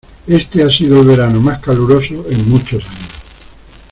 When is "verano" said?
1.09-1.39